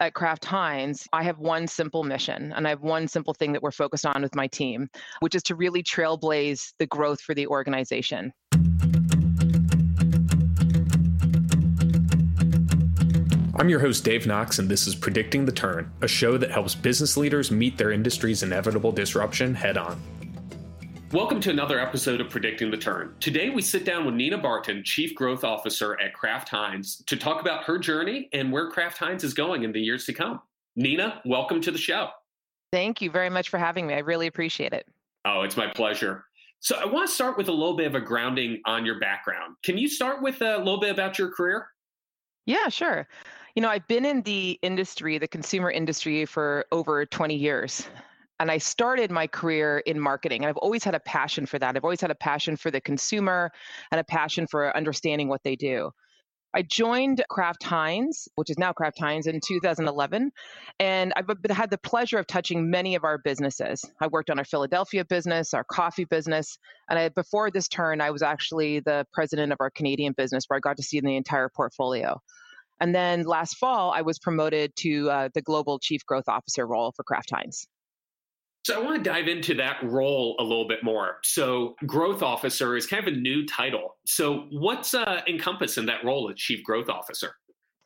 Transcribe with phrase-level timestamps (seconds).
[0.00, 3.62] at Kraft Heinz, I have one simple mission and I have one simple thing that
[3.62, 4.88] we're focused on with my team,
[5.20, 8.32] which is to really trailblaze the growth for the organization.
[13.58, 16.74] I'm your host, Dave Knox, and this is Predicting the Turn, a show that helps
[16.74, 20.00] business leaders meet their industry's inevitable disruption head on.
[21.16, 23.14] Welcome to another episode of Predicting the Turn.
[23.20, 27.40] Today we sit down with Nina Barton, Chief Growth Officer at Kraft Heinz, to talk
[27.40, 30.42] about her journey and where Kraft Heinz is going in the years to come.
[30.76, 32.10] Nina, welcome to the show.
[32.70, 33.94] Thank you very much for having me.
[33.94, 34.86] I really appreciate it.
[35.24, 36.26] Oh, it's my pleasure.
[36.60, 39.56] So I want to start with a little bit of a grounding on your background.
[39.62, 41.68] Can you start with a little bit about your career?
[42.44, 43.08] Yeah, sure.
[43.54, 47.88] You know, I've been in the industry, the consumer industry, for over 20 years
[48.38, 50.42] and I started my career in marketing.
[50.42, 51.76] And I've always had a passion for that.
[51.76, 53.50] I've always had a passion for the consumer
[53.90, 55.90] and a passion for understanding what they do.
[56.54, 60.32] I joined Kraft Heinz, which is now Kraft Heinz, in 2011,
[60.80, 63.84] and I've had the pleasure of touching many of our businesses.
[64.00, 66.56] I worked on our Philadelphia business, our coffee business,
[66.88, 70.56] and I, before this turn, I was actually the president of our Canadian business, where
[70.56, 72.18] I got to see the entire portfolio.
[72.80, 76.92] And then last fall, I was promoted to uh, the global chief growth officer role
[76.96, 77.66] for Kraft Heinz.
[78.66, 81.18] So I want to dive into that role a little bit more.
[81.22, 83.94] So growth officer is kind of a new title.
[84.06, 87.36] So what's uh, encompassed in that role as chief growth officer?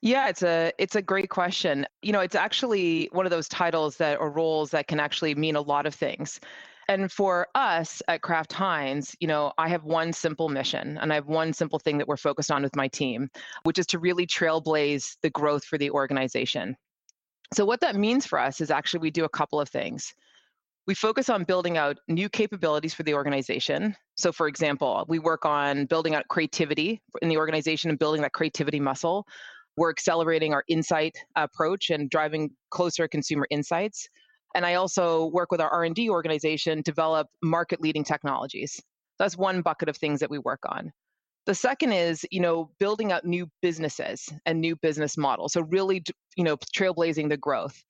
[0.01, 1.87] Yeah, it's a it's a great question.
[2.01, 5.55] You know, it's actually one of those titles that or roles that can actually mean
[5.55, 6.41] a lot of things.
[6.89, 11.17] And for us at Kraft Heinz, you know, I have one simple mission and I
[11.17, 13.29] have one simple thing that we're focused on with my team,
[13.65, 16.75] which is to really trailblaze the growth for the organization.
[17.53, 20.15] So what that means for us is actually we do a couple of things.
[20.87, 23.95] We focus on building out new capabilities for the organization.
[24.17, 28.33] So, for example, we work on building out creativity in the organization and building that
[28.33, 29.27] creativity muscle.
[29.77, 34.09] We're accelerating our insight approach and driving closer consumer insights.
[34.55, 38.81] And I also work with our R&D organization to develop market-leading technologies.
[39.19, 40.93] That's one bucket of things that we work on.
[41.47, 45.53] The second is, you know, building out new businesses and new business models.
[45.53, 46.03] So really,
[46.37, 47.83] you know, trailblazing the growth.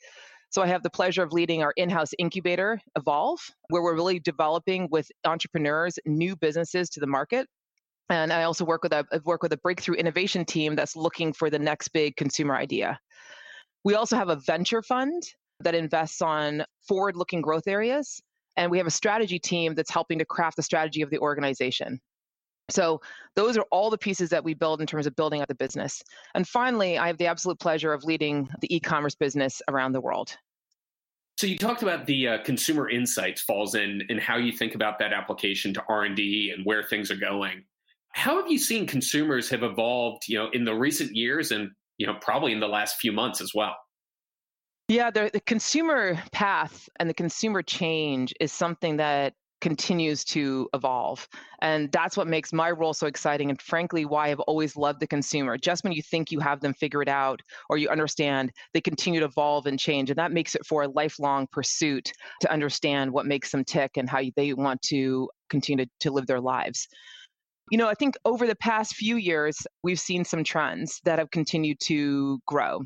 [0.50, 4.88] So I have the pleasure of leading our in-house incubator, Evolve, where we're really developing
[4.90, 7.46] with entrepreneurs new businesses to the market.
[8.08, 11.50] And I also work with a work with a breakthrough innovation team that's looking for
[11.50, 12.98] the next big consumer idea.
[13.84, 15.22] We also have a venture fund
[15.60, 18.20] that invests on forward-looking growth areas,
[18.56, 22.00] and we have a strategy team that's helping to craft the strategy of the organization.
[22.70, 23.00] So
[23.36, 26.02] those are all the pieces that we build in terms of building out the business.
[26.34, 30.36] And finally, I have the absolute pleasure of leading the e-commerce business around the world.
[31.38, 34.98] So you talked about the uh, consumer insights falls in and how you think about
[34.98, 37.64] that application to R&D and where things are going.
[38.12, 42.06] How have you seen consumers have evolved, you know, in the recent years and, you
[42.06, 43.74] know, probably in the last few months as well?
[44.88, 51.28] Yeah, the, the consumer path and the consumer change is something that continues to evolve.
[51.62, 55.06] And that's what makes my role so exciting and frankly why I've always loved the
[55.06, 55.56] consumer.
[55.56, 59.26] Just when you think you have them figured out or you understand, they continue to
[59.26, 60.10] evolve and change.
[60.10, 64.08] And that makes it for a lifelong pursuit to understand what makes them tick and
[64.08, 66.88] how they want to continue to, to live their lives.
[67.70, 71.30] You know, I think over the past few years, we've seen some trends that have
[71.30, 72.80] continued to grow.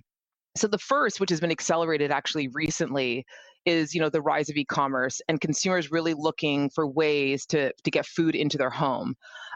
[0.56, 3.24] So the first, which has been accelerated actually recently,
[3.66, 7.90] is you know the rise of e-commerce and consumers really looking for ways to to
[7.90, 9.14] get food into their home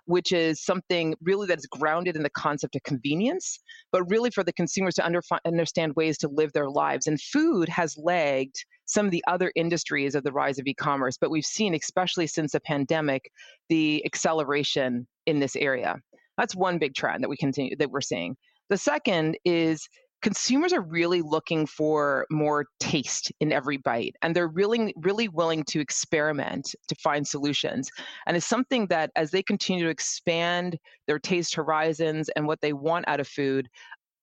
[0.09, 3.59] which is something really that is grounded in the concept of convenience
[3.93, 7.07] but really for the consumers to under, understand ways to live their lives.
[7.07, 11.31] And food has lagged some of the other industries of the rise of e-commerce but
[11.31, 13.31] we've seen especially since the pandemic
[13.69, 15.97] the acceleration in this area.
[16.39, 18.35] That's one big trend that we continue that we're seeing.
[18.71, 19.89] The second is
[20.23, 25.63] consumers are really looking for more taste in every bite and they're really really willing
[25.65, 27.89] to experiment to find solutions
[28.27, 30.77] and it's something that as they continue to expand
[31.07, 33.69] their taste horizons and what they want out of food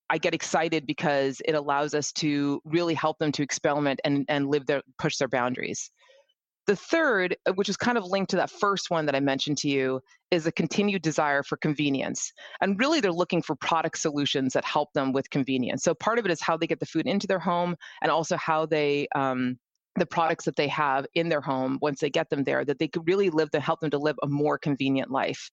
[0.10, 4.48] I get excited because it allows us to really help them to experiment and, and
[4.50, 5.90] live their push their boundaries.
[6.68, 9.58] The third, uh, which is kind of linked to that first one that I mentioned
[9.60, 10.02] to you,
[10.32, 12.34] is a continued desire for convenience.
[12.62, 15.84] And really, they're looking for product solutions that help them with convenience.
[15.84, 18.36] So part of it is how they get the food into their home and also
[18.38, 19.60] how they, um,
[19.98, 22.88] the products that they have in their home once they get them there, that they
[22.88, 25.50] could really live to help them to live a more convenient life.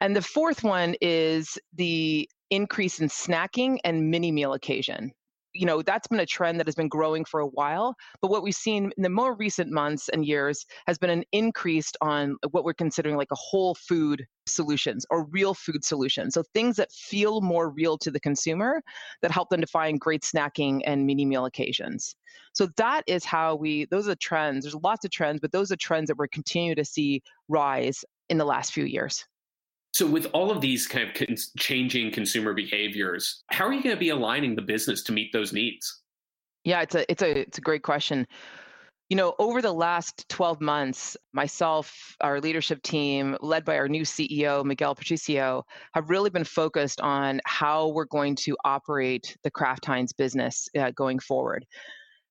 [0.00, 5.12] And the fourth one is the increase in snacking and mini meal occasion.
[5.54, 7.94] You know, that's been a trend that has been growing for a while.
[8.20, 11.92] But what we've seen in the more recent months and years has been an increase
[12.00, 16.34] on what we're considering like a whole food solutions or real food solutions.
[16.34, 18.82] So things that feel more real to the consumer
[19.20, 22.14] that help them to find great snacking and mini meal occasions.
[22.54, 24.64] So that is how we, those are trends.
[24.64, 28.38] There's lots of trends, but those are trends that we're continuing to see rise in
[28.38, 29.24] the last few years.
[29.92, 33.94] So, with all of these kind of con- changing consumer behaviors, how are you going
[33.94, 36.00] to be aligning the business to meet those needs?
[36.64, 38.26] Yeah, it's a it's a it's a great question.
[39.10, 44.04] You know, over the last 12 months, myself, our leadership team, led by our new
[44.04, 49.84] CEO, Miguel Patricio, have really been focused on how we're going to operate the Kraft
[49.84, 51.66] Heinz business uh, going forward.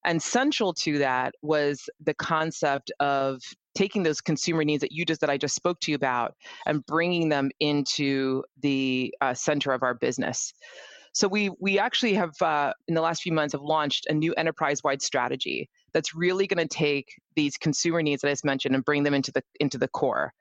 [0.06, 3.44] And central to that was the concept of
[3.76, 6.36] taking those consumer needs that you just that I just spoke to you about
[6.66, 10.54] and bringing them into the uh, center of our business.
[11.14, 14.34] So we we actually have uh, in the last few months have launched a new
[14.36, 18.86] enterprise-wide strategy that's really going to take these consumer needs that I just mentioned and
[18.86, 20.32] bring them into the into the core.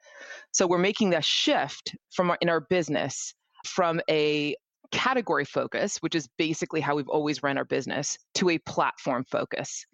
[0.51, 3.33] So we're making that shift from our, in our business
[3.65, 4.55] from a
[4.91, 9.85] category focus, which is basically how we've always run our business, to a platform focus.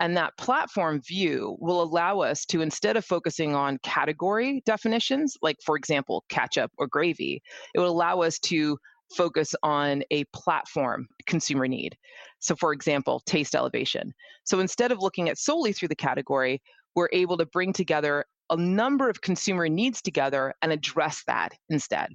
[0.00, 5.56] And that platform view will allow us to, instead of focusing on category definitions, like,
[5.64, 7.42] for example, ketchup or gravy,
[7.74, 8.76] it will allow us to
[9.14, 11.96] focus on a platform consumer need.
[12.40, 14.12] So, for example, taste elevation.
[14.44, 16.60] So, instead of looking at solely through the category,
[16.94, 22.08] we're able to bring together a number of consumer needs together and address that instead.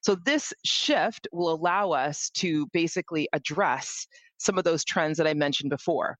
[0.00, 4.06] So, this shift will allow us to basically address
[4.38, 6.16] some of those trends that I mentioned before.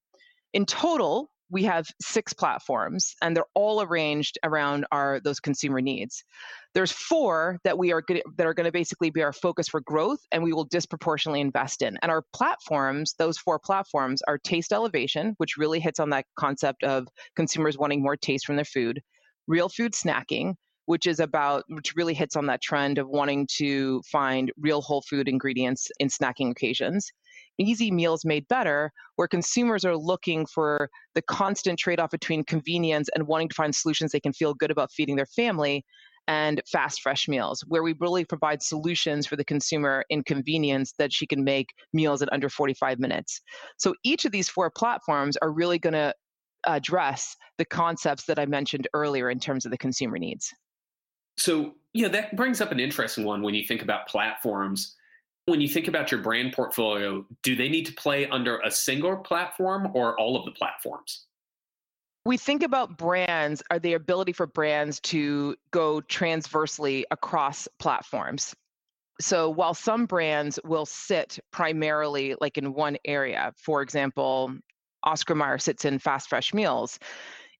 [0.53, 6.23] In total, we have six platforms and they're all arranged around our those consumer needs.
[6.75, 9.81] There's four that we are good, that are going to basically be our focus for
[9.81, 11.97] growth and we will disproportionately invest in.
[12.01, 16.83] And our platforms those four platforms are taste elevation which really hits on that concept
[16.83, 19.01] of consumers wanting more taste from their food
[19.47, 20.53] real food snacking
[20.85, 25.03] which is about which really hits on that trend of wanting to find real whole
[25.07, 27.11] food ingredients in snacking occasions
[27.59, 33.09] easy meals made better, where consumers are looking for the constant trade off between convenience
[33.13, 35.83] and wanting to find solutions they can feel good about feeding their family,
[36.29, 41.11] and fast, fresh meals, where we really provide solutions for the consumer in convenience that
[41.11, 43.41] she can make meals in under 45 minutes.
[43.77, 46.13] So each of these four platforms are really going to
[46.67, 50.53] address the concepts that I mentioned earlier in terms of the consumer needs.
[51.37, 54.95] So, yeah, that brings up an interesting one when you think about platforms
[55.49, 59.17] when you think about your brand portfolio, do they need to play under a single
[59.17, 61.25] platform or all of the platforms?
[62.25, 68.55] We think about brands are the ability for brands to go transversely across platforms.
[69.21, 74.53] So while some brands will sit primarily like in one area, for example,
[75.03, 76.99] Oscar Mayer sits in fast fresh meals.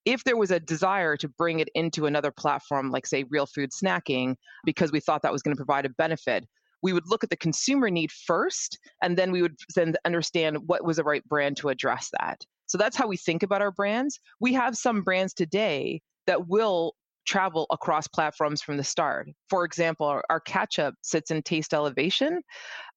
[0.06, 3.70] If there was a desire to bring it into another platform, like say real food
[3.70, 6.46] snacking, because we thought that was going to provide a benefit,
[6.82, 10.84] we would look at the consumer need first, and then we would then understand what
[10.84, 12.44] was the right brand to address that.
[12.66, 14.20] So that's how we think about our brands.
[14.38, 16.94] We have some brands today that will
[17.26, 19.28] travel across platforms from the start.
[19.48, 22.42] For example, our, our, ketchup sits in taste elevation.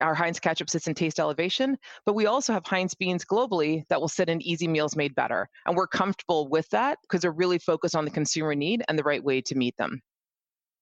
[0.02, 4.00] Our Heinz ketchup sits in taste elevation, but we also have Heinz beans globally that
[4.00, 5.50] will sit in easy meals made better.
[5.66, 9.04] And we're comfortable with that because they're really focused on the consumer need and the
[9.04, 10.02] right way to meet them.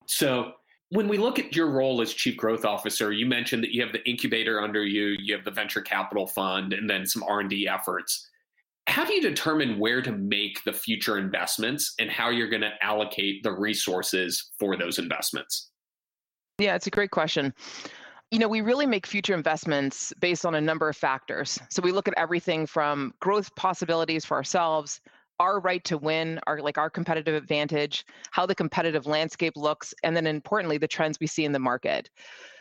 [0.05, 0.53] So
[0.91, 3.91] when we look at your role as chief growth officer you mentioned that you have
[3.91, 8.27] the incubator under you you have the venture capital fund and then some r&d efforts.
[8.87, 12.73] How do you determine where to make the future investments and how you're going to
[12.81, 15.69] allocate the resources for those investments?
[16.59, 17.53] Yeah it's a great question.
[18.31, 21.59] You know, we really make future investments based on a number of factors.
[21.69, 25.01] So we look at everything from growth possibilities for ourselves,
[25.41, 30.15] our right to win, our like our competitive advantage, how the competitive landscape looks, and
[30.15, 32.11] then importantly, the trends we see in the market.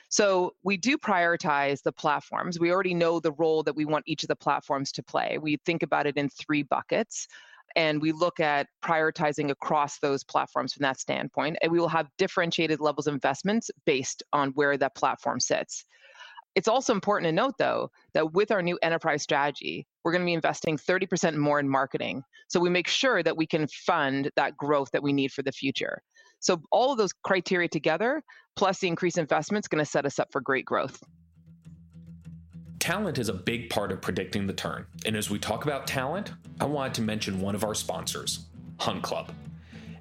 [0.08, 2.58] So we do prioritize the platforms.
[2.58, 5.38] We already know the role that we want each of the platforms to play.
[5.38, 7.28] We think about it in three buckets
[7.76, 11.58] and we look at prioritizing across those platforms from that standpoint.
[11.62, 15.84] And we will have differentiated levels of investments based on where that platform sits.
[16.54, 20.26] It's also important to note, though, that with our new enterprise strategy, we're going to
[20.26, 22.22] be investing 30% more in marketing.
[22.48, 25.52] So we make sure that we can fund that growth that we need for the
[25.52, 26.02] future.
[26.40, 28.22] So all of those criteria together,
[28.56, 31.02] plus the increased investment, is going to set us up for great growth.
[32.80, 34.86] Talent is a big part of predicting the turn.
[35.04, 38.46] And as we talk about talent, I wanted to mention one of our sponsors,
[38.80, 39.32] Hunt Club.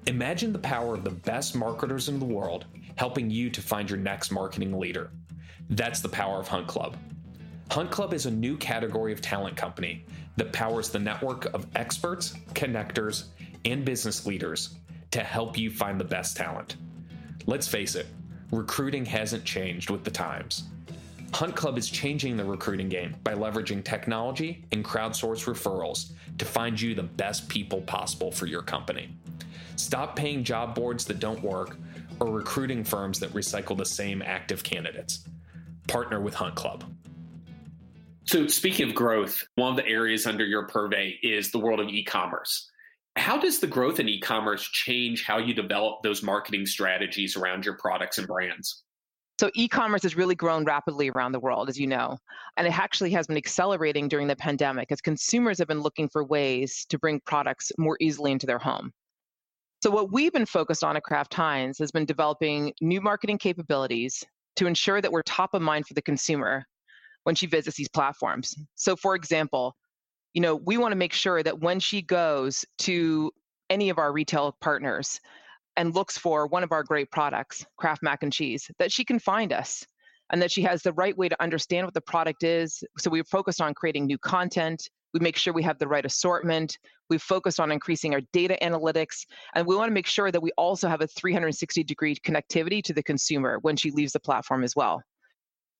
[0.06, 2.64] Imagine the power of the best marketers in the world
[2.96, 5.10] helping you to find your next marketing leader.
[5.70, 6.96] That's the power of Hunt Club.
[7.70, 10.04] Hunt Club is a new category of talent company
[10.36, 13.26] that powers the network of experts, connectors,
[13.64, 14.74] and business leaders
[15.12, 16.76] to help you find the best talent.
[17.46, 18.06] Let's face it,
[18.50, 20.64] recruiting hasn't changed with the times.
[21.32, 26.80] Hunt Club is changing the recruiting game by leveraging technology and crowdsource referrals to find
[26.80, 29.08] you the best people possible for your company.
[29.76, 31.76] Stop paying job boards that don't work
[32.18, 35.24] or recruiting firms that recycle the same active candidates.
[35.90, 36.84] Partner with Hunt Club.
[38.24, 41.88] So, speaking of growth, one of the areas under your purvey is the world of
[41.88, 42.70] e commerce.
[43.16, 47.64] How does the growth in e commerce change how you develop those marketing strategies around
[47.64, 48.84] your products and brands?
[49.40, 52.18] So, e commerce has really grown rapidly around the world, as you know,
[52.56, 56.22] and it actually has been accelerating during the pandemic as consumers have been looking for
[56.22, 58.92] ways to bring products more easily into their home.
[59.82, 64.24] So, what we've been focused on at Kraft Heinz has been developing new marketing capabilities
[64.60, 66.66] to ensure that we're top of mind for the consumer
[67.24, 68.54] when she visits these platforms.
[68.74, 69.74] So, for example,
[70.34, 73.32] you know, we want to make sure that when she goes to
[73.70, 75.18] any of our retail partners
[75.78, 79.18] and looks for one of our great products, Kraft mac and cheese, that she can
[79.18, 79.82] find us
[80.30, 82.84] and that she has the right way to understand what the product is.
[82.98, 84.86] So we've focused on creating new content.
[85.12, 86.78] We make sure we have the right assortment.
[87.08, 89.26] We've focused on increasing our data analytics.
[89.54, 92.92] And we want to make sure that we also have a 360 degree connectivity to
[92.92, 95.02] the consumer when she leaves the platform as well.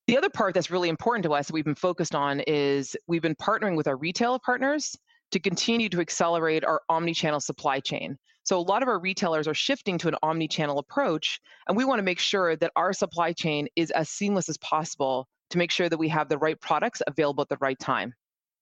[0.07, 3.23] The other part that's really important to us that we've been focused on is we've
[3.23, 4.97] been partnering with our retail partners
[5.31, 8.19] to continue to accelerate our omni-channel supply chain.
[8.43, 12.01] So a lot of our retailers are shifting to an omni-channel approach, and we want
[12.01, 15.89] to make sure that our supply chain is as seamless as possible to make sure
[15.89, 18.13] that we have the right products available at the right time.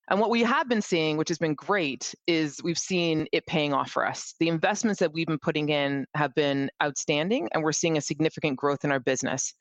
[0.09, 3.73] And what we have been seeing, which has been great, is we've seen it paying
[3.73, 4.33] off for us.
[4.39, 8.57] The investments that we've been putting in have been outstanding, and we're seeing a significant
[8.57, 9.53] growth in our business.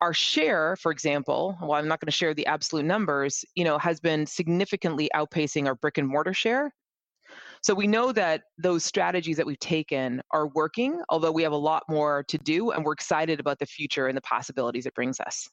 [0.00, 3.76] Our share, for example, while I'm not going to share the absolute numbers, you know,
[3.76, 6.72] has been significantly outpacing our brick and mortar share.
[7.62, 11.56] So we know that those strategies that we've taken are working, although we have a
[11.56, 15.20] lot more to do, and we're excited about the future and the possibilities it brings
[15.20, 15.48] us.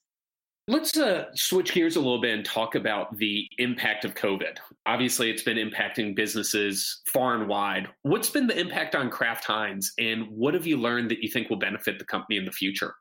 [0.67, 4.57] Let's uh, switch gears a little bit and talk about the impact of COVID.
[4.85, 7.89] Obviously, it's been impacting businesses far and wide.
[8.03, 11.49] What's been the impact on Kraft Heinz, and what have you learned that you think
[11.49, 12.95] will benefit the company in the future?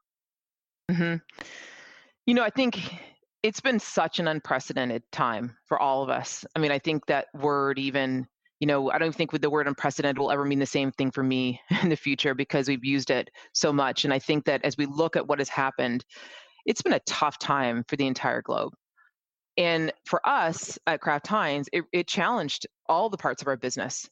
[0.91, 1.17] Mm-hmm.
[2.27, 2.81] You know, I think
[3.45, 6.45] it's been such an unprecedented time for all of us.
[6.57, 8.27] I mean, I think that word even
[8.63, 11.11] you know, I don't think with the word unprecedented will ever mean the same thing
[11.11, 14.05] for me in the future because we've used it so much.
[14.05, 16.05] And I think that as we look at what has happened,
[16.67, 18.73] it's been a tough time for the entire globe.
[19.57, 24.09] And for us at Kraft Heinz, it, it challenged all the parts of our business,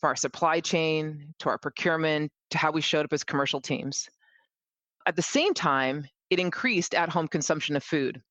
[0.00, 4.08] from our supply chain to our procurement to how we showed up as commercial teams.
[5.06, 8.22] At the same time, it increased at home consumption of food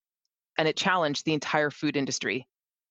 [0.57, 2.47] and it challenged the entire food industry.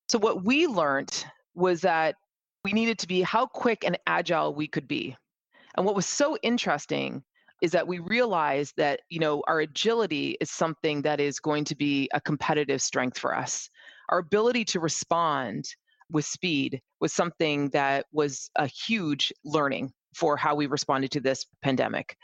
[0.09, 1.25] So, what we learned
[1.55, 2.17] was that
[2.65, 5.17] we needed to be how quick and agile we could be.
[5.77, 7.23] And what was so interesting
[7.63, 11.77] is that we realize that you know our agility is something that is going to
[11.77, 13.71] be a competitive strength for us.
[14.11, 15.65] Our ability to respond
[16.11, 21.47] with speed was something that was a huge learning for how we responded to this
[21.63, 22.17] pandemic.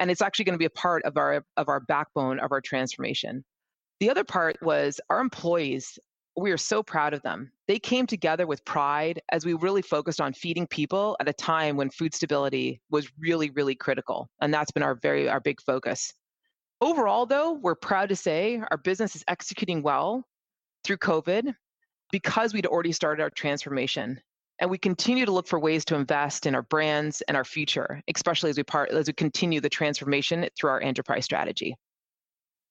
[0.00, 2.62] And it's actually going to be a part of our of our backbone of our
[2.62, 3.44] transformation.
[4.00, 5.98] The other part was our employees
[6.40, 7.50] we are so proud of them.
[7.66, 11.76] They came together with pride as we really focused on feeding people at a time
[11.76, 14.28] when food stability was really, really critical.
[14.40, 16.12] And that's been our very, our big focus.
[16.80, 20.24] Overall, though, we're proud to say our business is executing well
[20.84, 21.54] through COVID
[22.12, 24.20] because we'd already started our transformation.
[24.60, 28.02] And we continue to look for ways to invest in our brands and our future,
[28.14, 31.76] especially as we part as we continue the transformation through our enterprise strategy.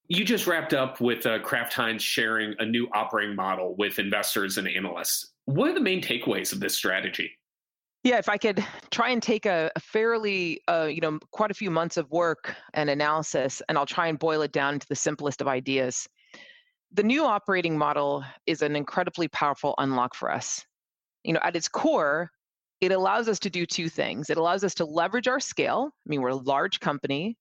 [0.09, 4.57] You just wrapped up with uh, Kraft Heinz sharing a new operating model with investors
[4.57, 5.33] and analysts.
[5.45, 7.31] What are the main takeaways of this strategy?
[8.03, 11.53] Yeah, if I could try and take a, a fairly, uh, you know, quite a
[11.53, 14.95] few months of work and analysis, and I'll try and boil it down to the
[14.95, 16.07] simplest of ideas.
[16.93, 20.63] The new operating model is an incredibly powerful unlock for us.
[21.25, 22.31] You know, at its core,
[22.79, 24.29] it allows us to do two things.
[24.29, 25.89] It allows us to leverage our scale.
[25.91, 27.35] I mean, we're a large company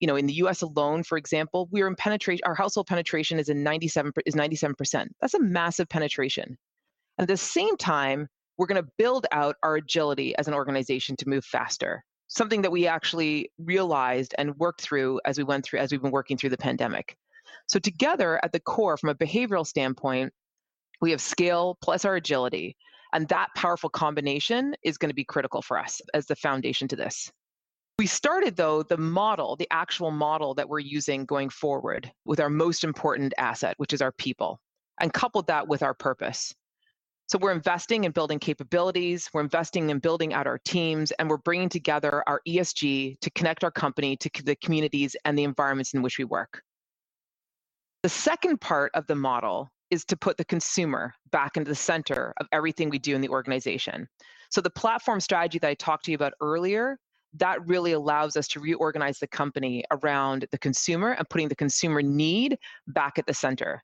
[0.00, 3.48] you know, in the US alone, for example, we're in penetration, our household penetration is
[3.48, 5.08] in 97 is 97%.
[5.20, 6.56] That's a massive penetration.
[7.18, 11.28] At the same time, we're going to build out our agility as an organization to
[11.28, 12.04] move faster.
[12.28, 16.10] Something that we actually realized and worked through as we went through as we've been
[16.10, 17.16] working through the pandemic.
[17.68, 20.32] So together at the core from a behavioral standpoint,
[21.00, 22.76] we have scale plus our agility.
[23.12, 26.96] And that powerful combination is going to be critical for us as the foundation to
[26.96, 27.30] this.
[27.98, 32.50] We started, though, the model, the actual model that we're using going forward with our
[32.50, 34.60] most important asset, which is our people.
[35.00, 36.54] and coupled that with our purpose.
[37.28, 41.38] So we're investing in building capabilities, we're investing in building out our teams, and we're
[41.38, 46.02] bringing together our ESG to connect our company to the communities and the environments in
[46.02, 46.62] which we work.
[48.04, 52.32] The second part of the model is to put the consumer back into the center
[52.38, 54.08] of everything we do in the organization.
[54.50, 56.98] So the platform strategy that I talked to you about earlier,
[57.38, 62.02] that really allows us to reorganize the company around the consumer and putting the consumer
[62.02, 63.82] need back at the center.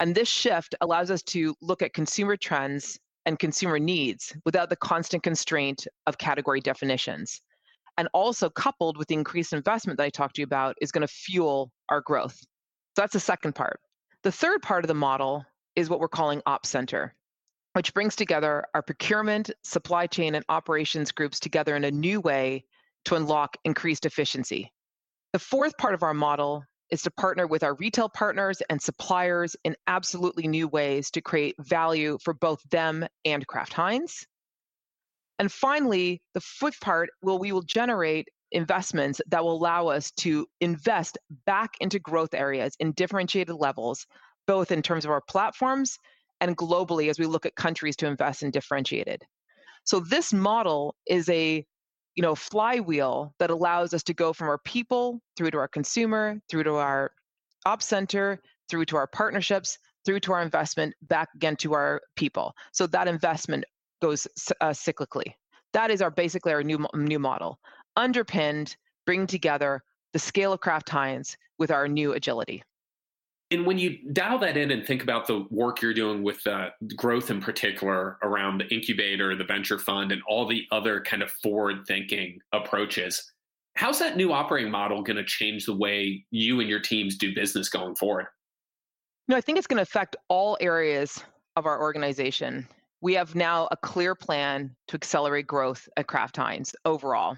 [0.00, 4.76] And this shift allows us to look at consumer trends and consumer needs without the
[4.76, 7.40] constant constraint of category definitions.
[7.98, 11.06] And also coupled with the increased investment that I talked to you about is going
[11.06, 12.36] to fuel our growth.
[12.96, 13.80] So that's the second part.
[14.22, 15.44] The third part of the model
[15.76, 17.14] is what we're calling Op Center,
[17.74, 22.64] which brings together our procurement, supply chain, and operations groups together in a new way
[23.04, 24.70] to unlock increased efficiency.
[25.32, 29.56] The fourth part of our model is to partner with our retail partners and suppliers
[29.64, 34.26] in absolutely new ways to create value for both them and Kraft Heinz.
[35.38, 40.46] And finally, the fifth part will we will generate investments that will allow us to
[40.60, 41.16] invest
[41.46, 44.06] back into growth areas in differentiated levels,
[44.46, 45.98] both in terms of our platforms
[46.42, 49.22] and globally as we look at countries to invest in differentiated.
[49.84, 51.64] So this model is a
[52.14, 56.40] you know flywheel that allows us to go from our people through to our consumer,
[56.48, 57.12] through to our
[57.64, 62.54] ops center, through to our partnerships, through to our investment back again to our people.
[62.72, 63.64] So that investment
[64.00, 64.26] goes
[64.60, 65.34] uh, cyclically.
[65.72, 67.58] That is our basically our new new model
[67.96, 68.76] underpinned,
[69.06, 72.62] bring together the scale of Kraft Heinz with our new agility.
[73.52, 76.70] And when you dial that in and think about the work you're doing with uh,
[76.96, 81.30] growth in particular around the incubator, the venture fund, and all the other kind of
[81.30, 83.30] forward thinking approaches,
[83.74, 87.34] how's that new operating model going to change the way you and your teams do
[87.34, 88.26] business going forward?
[89.28, 91.22] No, I think it's going to affect all areas
[91.56, 92.66] of our organization.
[93.02, 97.36] We have now a clear plan to accelerate growth at Kraft Heinz overall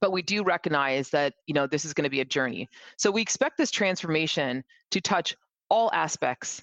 [0.00, 2.68] but we do recognize that you know this is going to be a journey.
[2.96, 5.34] So we expect this transformation to touch
[5.68, 6.62] all aspects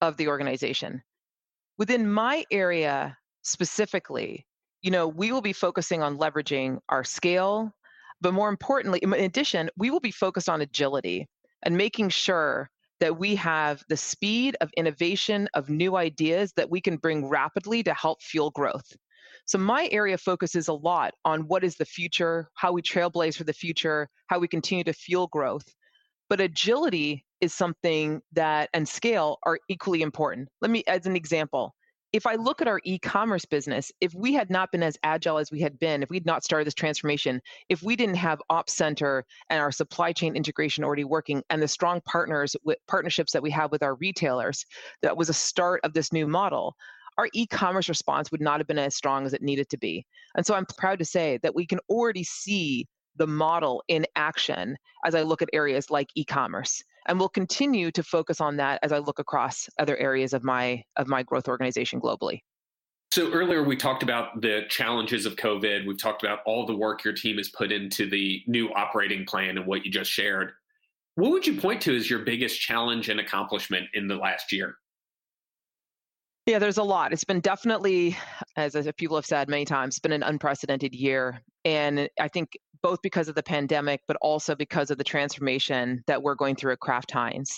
[0.00, 1.02] of the organization.
[1.78, 4.44] Within my area specifically
[4.82, 7.72] you know we will be focusing on leveraging our scale
[8.20, 11.28] but more importantly in addition we will be focused on agility
[11.62, 12.68] and making sure
[13.00, 17.82] that we have the speed of innovation of new ideas that we can bring rapidly
[17.82, 18.96] to help fuel growth
[19.46, 23.44] so my area focuses a lot on what is the future, how we trailblaze for
[23.44, 25.64] the future, how we continue to fuel growth.
[26.28, 30.48] But agility is something that and scale are equally important.
[30.60, 31.74] Let me as an example.
[32.12, 35.50] If I look at our e-commerce business, if we had not been as agile as
[35.50, 39.24] we had been, if we'd not started this transformation, if we didn't have Ops Center
[39.50, 43.50] and our supply chain integration already working and the strong partners with partnerships that we
[43.50, 44.64] have with our retailers,
[45.02, 46.74] that was a start of this new model
[47.18, 50.04] our e-commerce response would not have been as strong as it needed to be.
[50.36, 54.76] And so I'm proud to say that we can already see the model in action
[55.04, 56.82] as I look at areas like e-commerce.
[57.08, 60.82] And we'll continue to focus on that as I look across other areas of my
[60.96, 62.40] of my growth organization globally.
[63.12, 65.86] So earlier we talked about the challenges of COVID.
[65.86, 69.56] We've talked about all the work your team has put into the new operating plan
[69.56, 70.52] and what you just shared.
[71.14, 74.76] What would you point to as your biggest challenge and accomplishment in the last year?
[76.46, 77.12] Yeah, there's a lot.
[77.12, 78.16] It's been definitely,
[78.56, 81.40] as, as people have said many times, been an unprecedented year.
[81.64, 82.50] And I think
[82.82, 86.72] both because of the pandemic, but also because of the transformation that we're going through
[86.72, 87.50] at Kraft Heinz.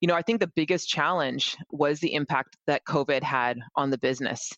[0.00, 3.98] You know, I think the biggest challenge was the impact that COVID had on the
[3.98, 4.50] business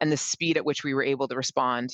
[0.00, 1.90] and the speed at which we were able to respond.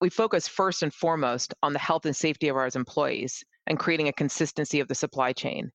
[0.00, 4.08] We focused first and foremost on the health and safety of our employees and creating
[4.08, 5.70] a consistency of the supply chain.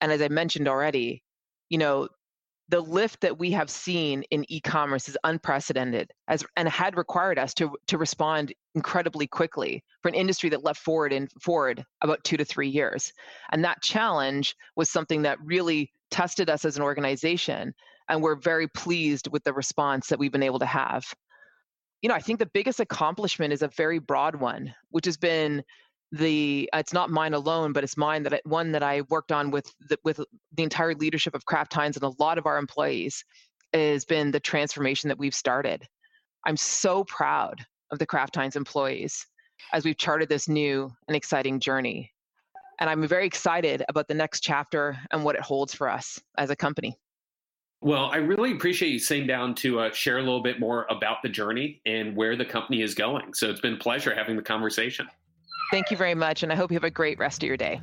[0.00, 1.22] And as I mentioned already,
[1.68, 2.08] you know,
[2.68, 7.54] the lift that we have seen in e-commerce is unprecedented as and had required us
[7.54, 12.36] to to respond incredibly quickly for an industry that left forward in forward about 2
[12.36, 13.12] to 3 years.
[13.52, 17.74] And that challenge was something that really tested us as an organization
[18.08, 21.04] and we're very pleased with the response that we've been able to have.
[22.02, 25.64] You know i think the biggest accomplishment is a very broad one which has been
[26.12, 29.50] the it's not mine alone, but it's mine that I, one that I worked on
[29.50, 30.20] with the, with
[30.52, 33.24] the entire leadership of Kraft Heinz and a lot of our employees
[33.72, 35.82] has been the transformation that we've started.
[36.46, 39.26] I'm so proud of the Kraft Heinz employees
[39.72, 42.12] as we've charted this new and exciting journey.
[42.80, 46.50] And I'm very excited about the next chapter and what it holds for us as
[46.50, 46.96] a company.
[47.80, 51.22] Well, I really appreciate you sitting down to uh, share a little bit more about
[51.22, 53.34] the journey and where the company is going.
[53.34, 55.06] So it's been a pleasure having the conversation.
[55.70, 57.80] Thank you very much, and I hope you have a great rest of your day.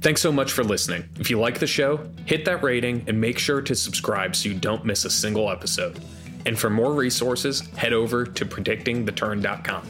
[0.00, 1.08] Thanks so much for listening.
[1.18, 4.54] If you like the show, hit that rating and make sure to subscribe so you
[4.54, 6.00] don't miss a single episode.
[6.46, 9.88] And for more resources, head over to predictingtheturn.com.